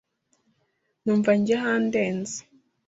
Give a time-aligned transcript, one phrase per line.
[1.03, 2.39] Numva jye handenze